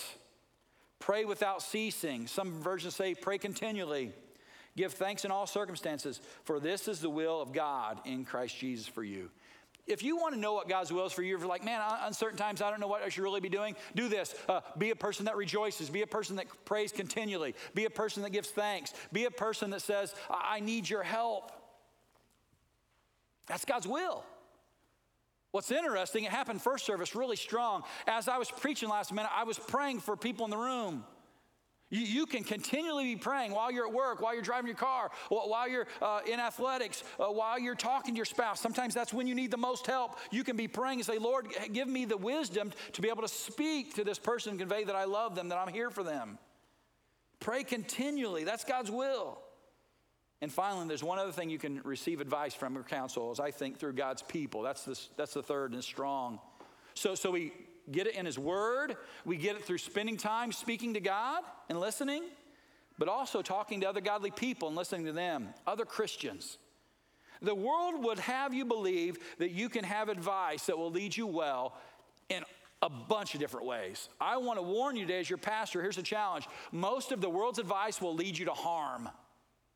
[1.00, 2.28] Pray without ceasing.
[2.28, 4.12] Some versions say pray continually.
[4.76, 8.88] Give thanks in all circumstances, for this is the will of God in Christ Jesus
[8.88, 9.30] for you.
[9.88, 11.82] If you want to know what God's will is for you, if you're like, man,
[12.04, 14.36] uncertain times, I don't know what I should really be doing, do this.
[14.48, 15.90] Uh, be a person that rejoices.
[15.90, 17.56] Be a person that prays continually.
[17.74, 18.94] Be a person that gives thanks.
[19.12, 21.52] Be a person that says, I need your help.
[23.48, 24.24] That's God's will.
[25.52, 27.84] What's interesting, it happened first service really strong.
[28.08, 31.04] As I was preaching last minute, I was praying for people in the room.
[31.90, 35.10] You, you can continually be praying while you're at work, while you're driving your car,
[35.30, 38.62] while you're uh, in athletics, uh, while you're talking to your spouse.
[38.62, 40.20] Sometimes that's when you need the most help.
[40.30, 43.28] You can be praying and say, Lord, give me the wisdom to be able to
[43.28, 46.38] speak to this person and convey that I love them, that I'm here for them.
[47.40, 48.44] Pray continually.
[48.44, 49.40] That's God's will.
[50.42, 53.52] And finally, there's one other thing you can receive advice from or counsel, as I
[53.52, 54.62] think, through God's people.
[54.62, 56.40] That's, this, that's the third and strong.
[56.94, 57.52] So, so we
[57.92, 61.80] get it in His Word, we get it through spending time speaking to God and
[61.80, 62.24] listening,
[62.98, 66.58] but also talking to other godly people and listening to them, other Christians.
[67.42, 71.26] The world would have you believe that you can have advice that will lead you
[71.26, 71.78] well
[72.28, 72.44] in
[72.82, 74.10] a bunch of different ways.
[74.20, 77.30] I want to warn you today, as your pastor, here's the challenge most of the
[77.30, 79.10] world's advice will lead you to harm.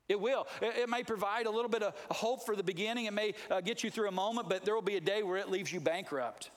[0.08, 0.46] It will.
[0.60, 3.06] It, may provide a little bit of hope for the beginning.
[3.06, 5.38] It may uh, get you through a moment, but there will be a day where
[5.38, 6.50] it leaves you bankrupt.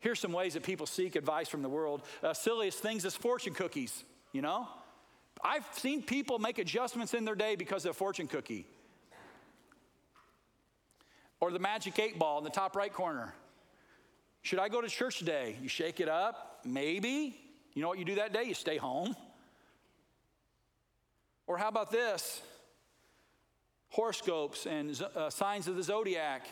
[0.00, 2.02] Here's some ways that people seek advice from the world.
[2.22, 4.68] Uh, silliest things is fortune cookies, you know?
[5.42, 8.66] I've seen people make adjustments in their day because of a fortune cookie.
[11.40, 13.32] Or the magic eight ball in the top right corner.
[14.42, 15.56] Should I go to church today?
[15.62, 17.38] You shake it up, maybe.
[17.74, 18.44] You know what you do that day?
[18.44, 19.14] You stay home.
[21.48, 22.42] Or how about this?
[23.88, 26.46] Horoscopes and uh, signs of the zodiac.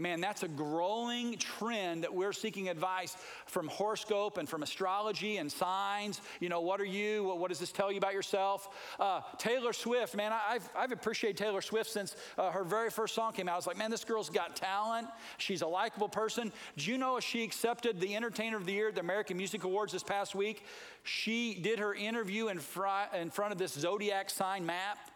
[0.00, 5.52] Man, that's a growing trend that we're seeking advice from horoscope and from astrology and
[5.52, 6.22] signs.
[6.40, 7.24] You know, what are you?
[7.24, 8.68] What, what does this tell you about yourself?
[8.98, 13.32] Uh, Taylor Swift, man, I've, I've appreciated Taylor Swift since uh, her very first song
[13.34, 13.52] came out.
[13.52, 15.06] I was like, man, this girl's got talent.
[15.36, 16.50] She's a likable person.
[16.78, 19.92] Do you know she accepted the Entertainer of the Year at the American Music Awards
[19.92, 20.64] this past week?
[21.02, 25.09] She did her interview in, fr- in front of this zodiac sign map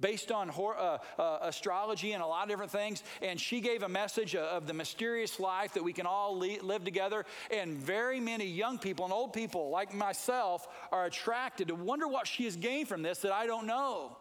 [0.00, 3.02] based on uh, uh, astrology and a lot of different things.
[3.22, 7.24] And she gave a message of the mysterious life that we can all live together.
[7.50, 12.26] And very many young people and old people, like myself, are attracted to wonder what
[12.26, 14.16] she has gained from this that I don't know.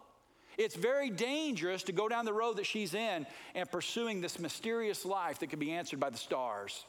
[0.57, 5.05] It's very dangerous to go down the road that she's in and pursuing this mysterious
[5.05, 6.83] life that can be answered by the stars.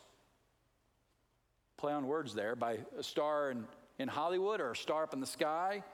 [1.76, 3.64] Play on words there by a star in,
[3.98, 5.84] in Hollywood or a star up in the sky.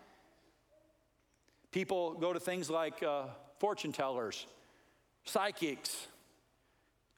[1.74, 3.24] People go to things like uh,
[3.58, 4.46] fortune tellers,
[5.24, 6.06] psychics.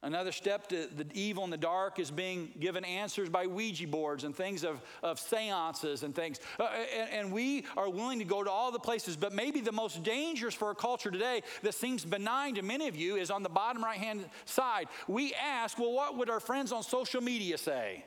[0.03, 4.25] Another step to the evil in the dark is being given answers by Ouija boards
[4.25, 6.41] and things of, of seances and things.
[6.59, 9.73] Uh, and, and, we are willing to go to all the places, but maybe the
[9.73, 13.43] most dangerous for our culture today that seems benign to many of you is on
[13.43, 14.89] the bottom right hand side.
[15.07, 18.07] We ask, well, what would our friends on social media say?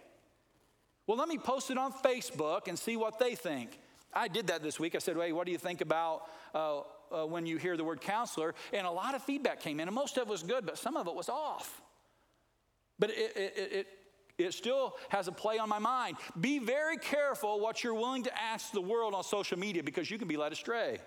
[1.06, 3.78] Well, let me post it on Facebook and see what they think.
[4.14, 4.96] I did that this week.
[4.96, 6.80] I said, hey, what do you think about uh,
[7.12, 8.56] uh, when you hear the word counselor?
[8.74, 10.98] And a lot of feedback came in, and most of it was good, but some
[10.98, 11.82] of it was off.
[12.98, 13.88] But it, it, it,
[14.38, 16.18] it still has a play on my mind.
[16.40, 20.18] Be very careful what you're willing to ask the world on social media because you
[20.18, 21.00] can be led astray.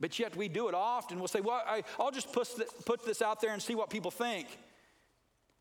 [0.00, 1.18] But yet we do it often.
[1.18, 2.48] We'll say, well, I, will just put,
[2.84, 4.48] put this out there and see what people think.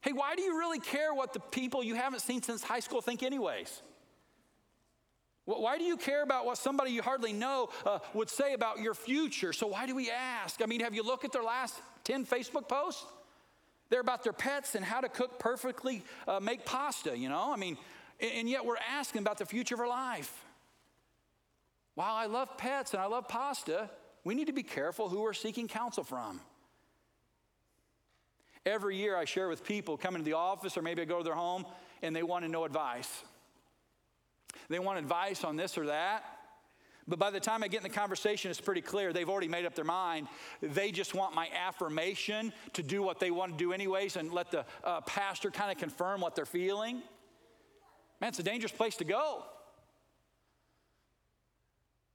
[0.02, 3.02] Hey, why do you really care what the people you haven't seen since high school
[3.02, 3.84] think, anyways?
[5.46, 8.94] Why do you care about what somebody you hardly know uh, would say about your
[8.94, 9.54] future?
[9.54, 10.62] So, why do we ask?
[10.62, 13.04] I mean, have you looked at their last 10 Facebook posts?
[13.90, 17.52] They're about their pets and how to cook perfectly, uh, make pasta, you know?
[17.52, 17.78] I mean,
[18.22, 20.46] and yet we're asking about the future of our life.
[21.96, 23.90] While I love pets and I love pasta,
[24.24, 26.40] we need to be careful who we're seeking counsel from.
[28.66, 31.24] Every year I share with people coming to the office or maybe I go to
[31.24, 31.66] their home
[32.02, 33.24] and they want to know advice.
[34.70, 36.24] They want advice on this or that.
[37.08, 39.66] But by the time I get in the conversation, it's pretty clear they've already made
[39.66, 40.28] up their mind.
[40.62, 44.52] They just want my affirmation to do what they want to do, anyways, and let
[44.52, 47.02] the uh, pastor kind of confirm what they're feeling.
[48.22, 49.44] Man, it's a dangerous place to go.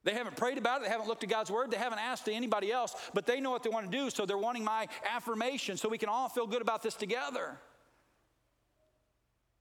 [0.05, 2.70] They haven't prayed about it, they haven't looked at God's word, they haven't asked anybody
[2.70, 5.88] else, but they know what they want to do, so they're wanting my affirmation so
[5.88, 7.58] we can all feel good about this together.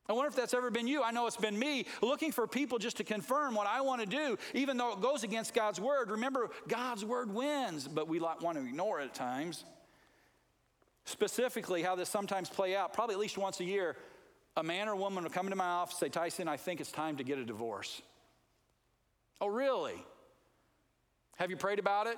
[0.07, 1.01] I wonder if that's ever been you.
[1.01, 4.07] I know it's been me looking for people just to confirm what I want to
[4.07, 6.11] do, even though it goes against God's word.
[6.11, 9.65] Remember, God's word wins, but we like, want to ignore it at times.
[11.05, 13.95] Specifically, how this sometimes play out, probably at least once a year,
[14.55, 17.17] a man or woman will come into my office say, Tyson, I think it's time
[17.17, 18.01] to get a divorce.
[19.41, 20.03] Oh, really?
[21.37, 22.17] Have you prayed about it?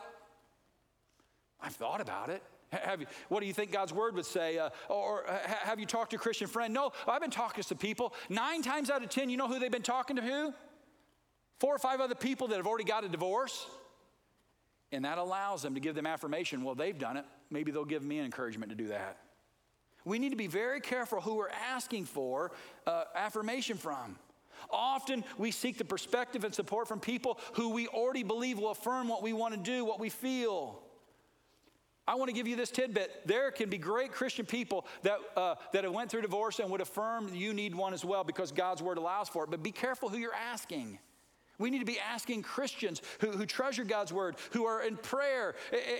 [1.59, 2.43] I've thought about it.
[2.71, 4.57] Have you, what do you think God's word would say?
[4.57, 5.23] Uh, or,
[5.63, 6.73] have you talked to a Christian friend?
[6.73, 8.13] No, I've been talking to some people.
[8.29, 10.53] Nine times out of ten, you know who they've been talking to who?
[11.59, 13.65] Four or five other people that have already got a divorce.
[14.91, 16.63] And that allows them to give them affirmation.
[16.63, 17.25] Well, they've done it.
[17.49, 19.17] Maybe they'll give me an encouragement to do that.
[20.05, 22.51] We need to be very careful who we're asking for
[22.85, 24.17] uh, affirmation from.
[24.69, 29.07] Often we seek the perspective and support from people who we already believe will affirm
[29.07, 30.81] what we want to do, what we feel.
[32.07, 33.23] I want to give you this tidbit.
[33.25, 36.79] There can be great Christian people that, uh, that have went through divorce and would
[36.79, 39.51] affirm you need one as well because God's word allows for it.
[39.51, 40.99] But be careful who you're asking.
[41.59, 45.55] We need to be asking Christians who, who treasure God's word, who are in prayer,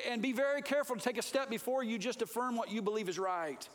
[0.08, 3.10] and be very careful to take a step before you just affirm what you believe
[3.10, 3.68] is right.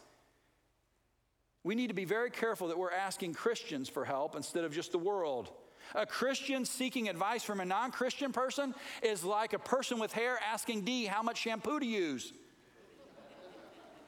[1.64, 4.92] We need to be very careful that we're asking Christians for help instead of just
[4.92, 5.50] the world.
[5.94, 10.38] A Christian seeking advice from a non Christian person is like a person with hair
[10.50, 12.32] asking D how much shampoo to use.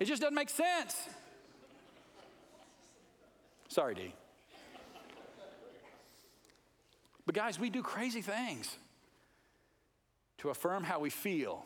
[0.01, 1.09] It just doesn't make sense.
[3.69, 4.15] Sorry, D.
[7.27, 8.77] But, guys, we do crazy things
[10.39, 11.65] to affirm how we feel.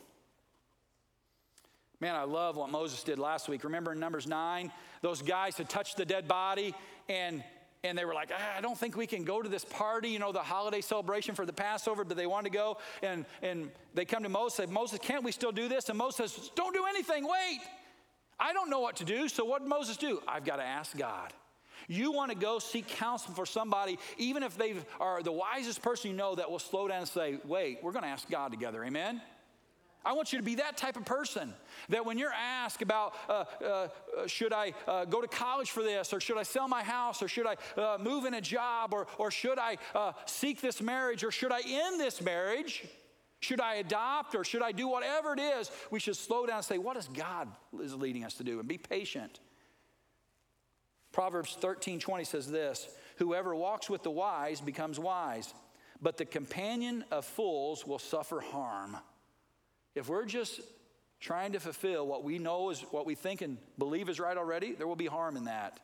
[2.01, 3.65] Man, I love what Moses did last week.
[3.65, 4.71] Remember in Numbers 9,
[5.03, 6.75] those guys had touched the dead body
[7.09, 7.43] and
[7.85, 10.19] and they were like, ah, I don't think we can go to this party, you
[10.19, 12.79] know, the holiday celebration for the Passover, but they wanted to go.
[13.03, 15.89] And, and they come to Moses, say, Moses, can't we still do this?
[15.89, 17.61] And Moses says, Don't do anything, wait.
[18.41, 19.29] I don't know what to do.
[19.29, 20.23] So what did Moses do?
[20.29, 21.33] I've got to ask God.
[21.89, 26.11] You want to go seek counsel for somebody, even if they are the wisest person
[26.11, 28.85] you know, that will slow down and say, Wait, we're going to ask God together.
[28.85, 29.21] Amen?
[30.05, 31.53] I want you to be that type of person
[31.89, 33.89] that when you're asked about, uh, uh,
[34.27, 37.29] should I uh, go to college for this, or should I sell my house, or
[37.29, 41.25] should I uh, move in a job, or, or should I uh, seek this marriage,
[41.25, 42.87] or should I end this marriage?
[43.41, 45.71] Should I adopt, or should I do whatever it is?
[45.91, 47.49] We should slow down and say, what is God
[47.81, 49.41] is leading us to do, and be patient.
[51.13, 55.53] Proverbs 13 20 says this Whoever walks with the wise becomes wise,
[56.01, 58.97] but the companion of fools will suffer harm.
[59.99, 60.61] If we're just
[61.21, 64.73] trying to fulfill what we know is what we think and believe is right already,
[64.73, 65.81] there will be harm in that.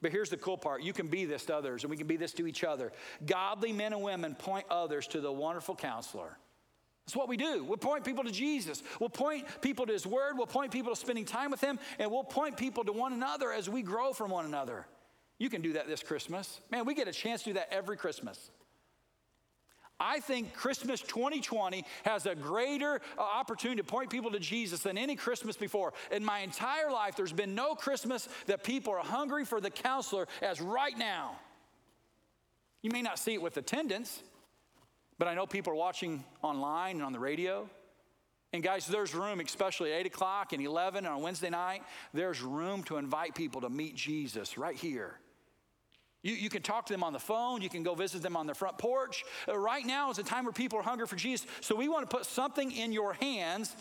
[0.00, 2.16] But here's the cool part you can be this to others, and we can be
[2.16, 2.92] this to each other.
[3.24, 6.38] Godly men and women point others to the wonderful counselor.
[7.04, 7.64] That's what we do.
[7.64, 8.82] We'll point people to Jesus.
[9.00, 10.36] We'll point people to His Word.
[10.36, 11.78] We'll point people to spending time with Him.
[11.98, 14.86] And we'll point people to one another as we grow from one another.
[15.38, 16.60] You can do that this Christmas.
[16.70, 18.50] Man, we get a chance to do that every Christmas.
[20.00, 24.96] I think Christmas 2020 has a greater uh, opportunity to point people to Jesus than
[24.96, 25.92] any Christmas before.
[26.12, 30.28] In my entire life, there's been no Christmas that people are hungry for the counselor
[30.40, 31.36] as right now.
[32.82, 34.22] You may not see it with attendance,
[35.18, 37.68] but I know people are watching online and on the radio.
[38.52, 41.82] And guys, there's room, especially at 8 o'clock and 11 on Wednesday night,
[42.14, 45.18] there's room to invite people to meet Jesus right here.
[46.22, 47.62] You, you can talk to them on the phone.
[47.62, 49.24] You can go visit them on their front porch.
[49.46, 51.46] Uh, right now is a time where people are hungry for Jesus.
[51.60, 53.76] So we want to put something in your hands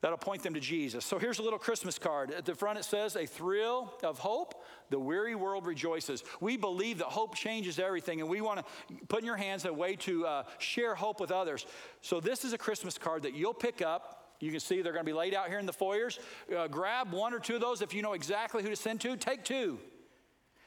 [0.00, 1.04] that'll point them to Jesus.
[1.04, 2.30] So here's a little Christmas card.
[2.30, 6.22] At the front it says, A thrill of hope, the weary world rejoices.
[6.40, 9.72] We believe that hope changes everything, and we want to put in your hands a
[9.72, 11.64] way to uh, share hope with others.
[12.02, 14.36] So this is a Christmas card that you'll pick up.
[14.40, 16.20] You can see they're going to be laid out here in the foyers.
[16.54, 19.16] Uh, grab one or two of those if you know exactly who to send to.
[19.16, 19.78] Take two.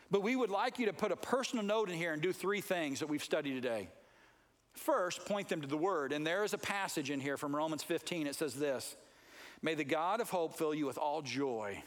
[0.10, 2.62] But we would like you to put a personal note in here and do three
[2.62, 3.90] things that we've studied today.
[4.74, 6.14] First, point them to the Word.
[6.14, 8.28] And there is a passage in here from Romans 15.
[8.28, 8.96] It says this
[9.62, 11.84] May the God of hope fill you with all joy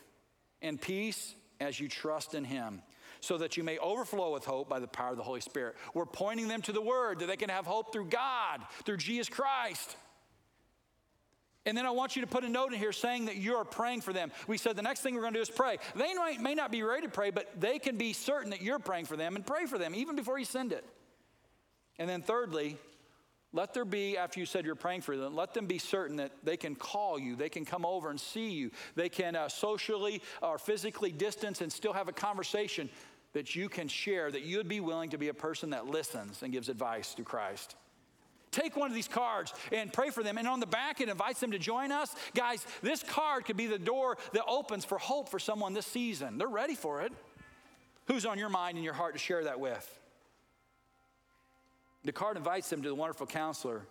[0.60, 2.82] and peace as you trust in Him,
[3.20, 5.76] so that you may overflow with hope by the power of the Holy Spirit.
[5.94, 9.28] We're pointing them to the Word that they can have hope through God, through Jesus
[9.28, 9.96] Christ.
[11.66, 14.00] And then I want you to put a note in here saying that you're praying
[14.00, 14.32] for them.
[14.46, 15.78] We said the next thing we're going to do is pray.
[15.94, 19.04] They may not be ready to pray, but they can be certain that you're praying
[19.04, 20.84] for them and pray for them even before you send it.
[21.98, 22.78] And then, thirdly,
[23.52, 26.32] let there be, after you said you're praying for them, let them be certain that
[26.44, 30.22] they can call you, they can come over and see you, they can uh, socially
[30.40, 32.88] or physically distance and still have a conversation
[33.32, 36.52] that you can share, that you'd be willing to be a person that listens and
[36.52, 37.76] gives advice through Christ.
[38.50, 40.36] Take one of these cards and pray for them.
[40.36, 42.14] And on the back, it invites them to join us.
[42.34, 46.36] Guys, this card could be the door that opens for hope for someone this season.
[46.38, 47.12] They're ready for it.
[48.06, 49.98] Who's on your mind and your heart to share that with?
[52.04, 53.86] The card invites them to the wonderful counselor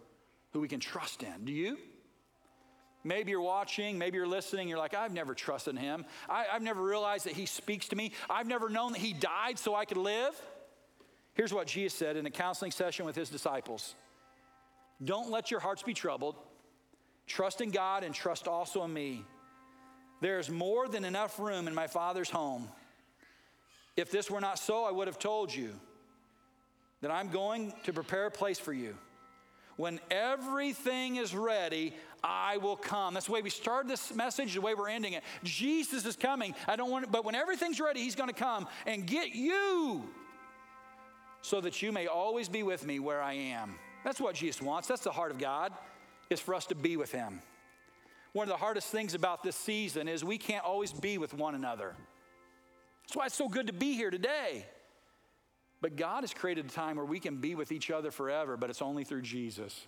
[0.52, 1.46] who we can trust in.
[1.46, 1.78] Do you?
[3.04, 6.06] Maybe you're watching, maybe you're listening, you're like, I've never trusted him.
[6.28, 8.12] I, have never realized that he speaks to me.
[8.30, 10.40] I've never known that he died so I could live.
[11.34, 13.96] Here's what Jesus said in a counseling session with his disciples
[15.04, 16.36] don't let your hearts be troubled.
[17.28, 19.24] Trust in God and trust also in me.
[20.22, 22.68] There's more than enough room in my Father's home.
[23.96, 25.72] If this were not so, I would have told you
[27.02, 28.96] that I'm going to prepare a place for you.
[29.78, 33.14] When everything is ready, I will come.
[33.14, 35.24] That's the way we started this message, the way we're ending it.
[35.46, 36.54] Jesus is coming.
[36.68, 40.04] I don't want it, but when everything's ready, he's going to come and get you
[41.42, 43.76] so that you may always be with me where I am.
[44.04, 44.88] That's what Jesus wants.
[44.88, 45.74] That's the heart of God,
[46.30, 47.42] is for us to be with him.
[48.34, 51.56] One of the hardest things about this season is we can't always be with one
[51.56, 51.96] another.
[53.04, 54.66] That's why it's so good to be here today.
[55.82, 58.70] But God has created a time where we can be with each other forever, but
[58.70, 59.88] it's only through Jesus,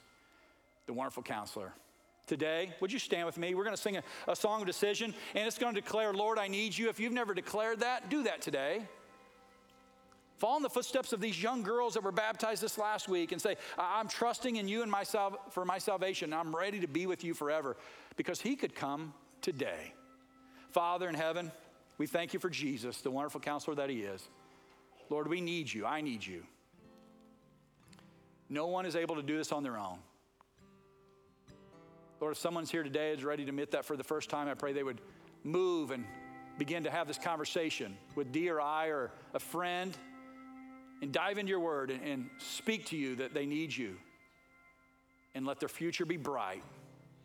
[0.88, 1.74] the wonderful counselor.
[2.28, 3.54] Today, would you stand with me?
[3.56, 6.40] We're going to sing a, a song of decision, and it's going to declare, Lord,
[6.40, 6.88] I need you.
[6.90, 8.88] If you've never declared that, do that today.
[10.42, 13.40] Follow in the footsteps of these young girls that were baptized this last week and
[13.40, 16.34] say, I'm trusting in you and my for my salvation.
[16.34, 17.78] I'm ready to be with you forever
[18.18, 19.14] because he could come
[19.44, 19.94] today.
[20.72, 21.52] Father in heaven,
[22.00, 24.28] we thank you for Jesus, the wonderful counselor that he is.
[25.12, 25.86] Lord, we need you.
[25.86, 26.42] I need you.
[28.50, 30.00] No one is able to do this on their own.
[32.20, 34.56] Lord, if someone's here today is ready to admit that for the first time, I
[34.56, 35.02] pray they would
[35.44, 36.04] move and
[36.58, 39.96] begin to have this conversation with D or I or a friend
[41.02, 43.96] and dive into your word and, and speak to you that they need you.
[45.34, 46.64] And let their future be bright.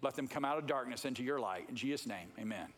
[0.02, 1.68] Let them come out of darkness into your light.
[1.68, 2.68] In Jesus' name, amen.